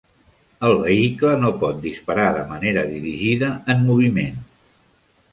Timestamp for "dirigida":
2.93-3.51